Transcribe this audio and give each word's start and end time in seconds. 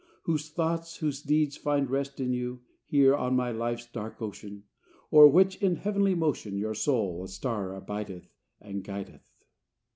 Whose 0.23 0.49
thoughts, 0.49 0.97
whose 0.97 1.21
deeds 1.21 1.57
find 1.57 1.87
rest 1.87 2.19
in 2.19 2.33
you 2.33 2.61
Here 2.87 3.15
on 3.15 3.35
my 3.35 3.51
life's 3.51 3.85
dark 3.85 4.19
ocean, 4.19 4.63
O'er 5.13 5.27
which, 5.27 5.61
in 5.61 5.75
heavenly 5.75 6.15
motion, 6.15 6.57
Your 6.57 6.73
soul, 6.73 7.23
a 7.23 7.27
star, 7.27 7.75
abideth, 7.75 8.33
And 8.59 8.83
guideth. 8.83 9.31